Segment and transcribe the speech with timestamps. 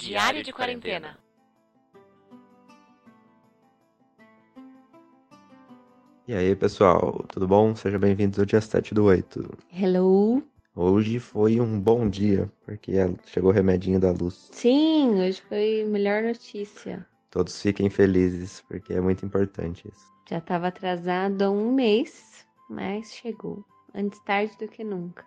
[0.00, 1.18] Diário de quarentena.
[6.26, 7.76] E aí, pessoal, tudo bom?
[7.76, 9.58] Sejam bem-vindos ao dia 7 do 8.
[9.70, 10.42] Hello.
[10.74, 12.92] Hoje foi um bom dia, porque
[13.26, 14.48] chegou o remedinho da luz.
[14.52, 17.06] Sim, hoje foi a melhor notícia.
[17.30, 20.06] Todos fiquem felizes, porque é muito importante isso.
[20.30, 23.62] Já estava atrasado há um mês, mas chegou.
[23.94, 25.26] Antes tarde do que nunca.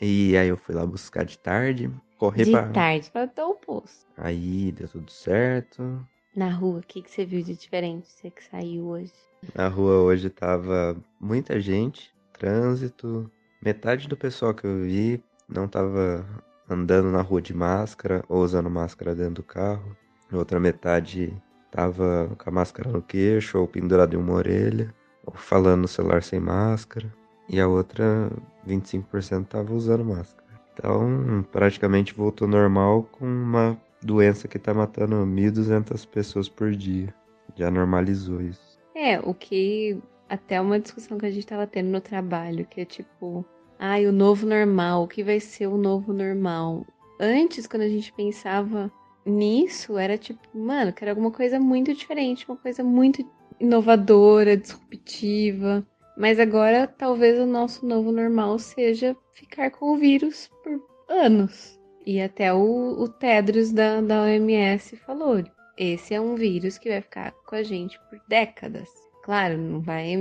[0.00, 2.68] E aí eu fui lá buscar de tarde, corri de pra...
[2.70, 4.06] tarde, para o posto.
[4.16, 6.06] Aí deu tudo certo.
[6.34, 8.08] Na rua, o que, que você viu de diferente?
[8.08, 9.12] Você que saiu hoje?
[9.54, 13.30] Na rua hoje tava muita gente, trânsito.
[13.60, 16.24] Metade do pessoal que eu vi não tava
[16.68, 19.96] andando na rua de máscara ou usando máscara dentro do carro.
[20.32, 21.36] Outra metade
[21.70, 24.94] tava com a máscara no queixo ou pendurada em uma orelha,
[25.26, 27.12] ou falando no celular sem máscara.
[27.50, 28.30] E a outra,
[28.66, 30.48] 25% tava usando máscara.
[30.72, 37.12] Então, praticamente voltou normal com uma doença que tá matando 1.200 pessoas por dia.
[37.56, 38.78] Já normalizou isso.
[38.94, 42.84] É, o que até uma discussão que a gente tava tendo no trabalho, que é
[42.84, 43.44] tipo,
[43.78, 46.86] ai, o novo normal, o que vai ser o novo normal?
[47.18, 48.90] Antes, quando a gente pensava
[49.26, 55.84] nisso, era tipo, mano, quero alguma coisa muito diferente, uma coisa muito inovadora, disruptiva.
[56.20, 61.80] Mas agora talvez o nosso novo normal seja ficar com o vírus por anos.
[62.04, 62.60] E até o,
[62.98, 65.42] o Tedros da, da OMS falou:
[65.78, 68.90] esse é um vírus que vai ficar com a gente por décadas.
[69.22, 70.14] Claro, não vai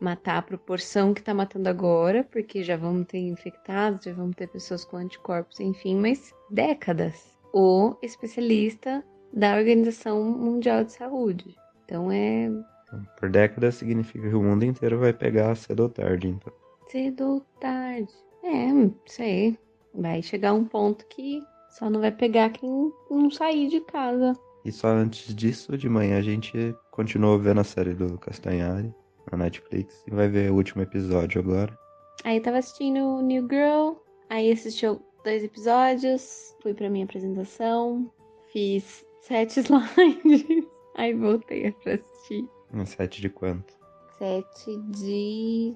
[0.00, 4.46] matar a proporção que está matando agora, porque já vamos ter infectados, já vamos ter
[4.46, 7.36] pessoas com anticorpos, enfim, mas décadas.
[7.52, 11.56] O especialista da Organização Mundial de Saúde.
[11.84, 12.48] Então é.
[13.18, 16.52] Por décadas significa que o mundo inteiro vai pegar cedo ou tarde, então.
[16.88, 18.12] Cedo ou tarde.
[18.42, 18.68] É,
[19.06, 19.58] sei.
[19.94, 24.36] Vai chegar um ponto que só não vai pegar quem não sair de casa.
[24.64, 28.92] E só antes disso, de manhã, a gente continuou vendo a série do Castanhari
[29.30, 30.02] na Netflix.
[30.06, 31.76] E vai ver o último episódio agora.
[32.24, 33.94] Aí eu tava assistindo New Girl,
[34.28, 38.10] aí assistiu dois episódios, fui pra minha apresentação,
[38.52, 42.46] fiz sete slides, aí voltei pra assistir.
[42.72, 43.74] Um sete de quanto?
[44.18, 45.74] Sete de.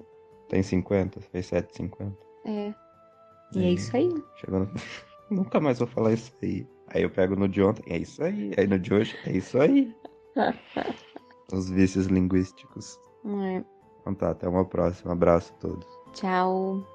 [0.49, 1.19] Tem 50?
[1.21, 2.15] Fez 7,50.
[2.45, 2.73] É.
[3.55, 4.09] E é isso aí.
[4.35, 4.71] Chegou no...
[5.29, 6.67] Nunca mais vou falar isso aí.
[6.87, 8.51] Aí eu pego no de ontem, é isso aí.
[8.57, 9.93] Aí no de hoje, é isso aí.
[11.51, 12.99] Os vícios linguísticos.
[13.25, 13.63] É.
[14.01, 15.13] Então tá, até uma próxima.
[15.13, 15.87] Abraço a todos.
[16.13, 16.94] Tchau.